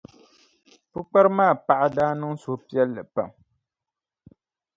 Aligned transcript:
Pukpara 0.91 1.29
maa 1.37 1.53
paɣa 1.65 1.87
daa 1.95 2.11
niŋ 2.19 2.33
suhupiɛlli 2.41 3.03
pam. 3.13 3.29